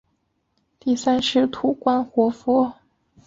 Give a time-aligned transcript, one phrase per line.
[0.79, 2.73] 第三世土观活佛。